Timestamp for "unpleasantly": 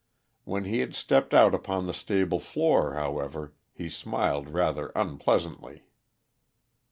4.95-5.83